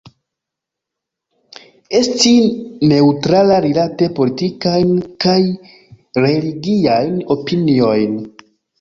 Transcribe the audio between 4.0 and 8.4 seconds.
politikajn kaj religiajn opiniojn.